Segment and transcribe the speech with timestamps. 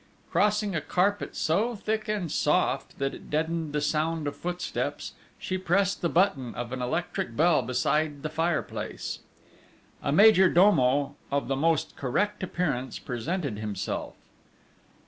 [0.31, 5.59] Crossing a carpet so thick and soft that it deadened the sound of footsteps, she
[5.59, 9.19] pressed the button of an electric bell beside the fireplace.
[10.01, 14.15] A major domo, of the most correct appearance, presented himself.